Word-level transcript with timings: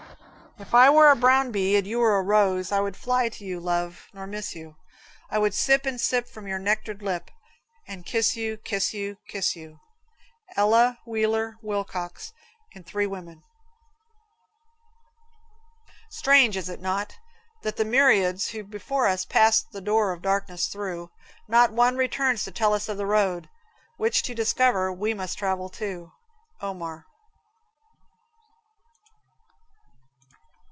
If 0.59 0.75
I 0.75 0.91
were 0.91 1.09
a 1.09 1.15
brown 1.15 1.51
bee 1.51 1.75
and 1.75 1.87
you 1.87 1.97
were 1.97 2.17
a 2.17 2.21
rose, 2.21 2.71
I 2.71 2.81
would 2.81 2.95
fly 2.95 3.29
to 3.29 3.43
you, 3.43 3.59
love, 3.59 4.07
nor 4.13 4.27
miss 4.27 4.53
you; 4.53 4.75
I 5.27 5.39
would 5.39 5.55
sip 5.55 5.87
and 5.87 5.99
sip 5.99 6.27
from 6.27 6.45
your 6.47 6.59
nectared 6.59 7.01
lip, 7.01 7.31
And 7.87 8.05
kiss 8.05 8.35
you 8.35 8.57
kiss 8.57 8.93
you 8.93 9.17
kiss 9.27 9.55
you. 9.55 9.79
Ella 10.55 10.99
Wheeler 11.03 11.55
Wilcox, 11.63 12.31
in 12.73 12.83
Three 12.83 13.07
Women. 13.07 13.41
Strange 16.09 16.55
is 16.55 16.69
it 16.69 16.81
not? 16.81 17.15
that 17.63 17.73
of 17.73 17.77
the 17.77 17.85
myriads 17.85 18.49
who 18.49 18.63
Before 18.63 19.07
us 19.07 19.25
passed 19.25 19.71
the 19.71 19.81
door 19.81 20.11
of 20.11 20.21
darkness 20.21 20.67
through, 20.67 21.09
Not 21.47 21.71
one 21.71 21.95
returns 21.95 22.43
to 22.43 22.51
tell 22.51 22.73
us 22.73 22.87
of 22.87 22.97
the 22.97 23.07
road, 23.07 23.49
Which 23.97 24.21
to 24.23 24.35
discover, 24.35 24.93
we 24.93 25.15
must 25.15 25.39
travel 25.39 25.69
too? 25.69 26.11
Omar. 26.61 27.07